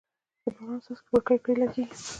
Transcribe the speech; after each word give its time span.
د 0.43 0.45
باران 0.55 0.79
څاڅکي 0.83 1.07
پر 1.11 1.19
کړکۍ 1.27 1.53
لګېږي. 1.61 1.95